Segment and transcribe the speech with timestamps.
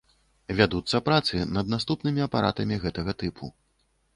[0.59, 3.45] Вядуцца працы над наступнымі апаратамі гэтага тыпу.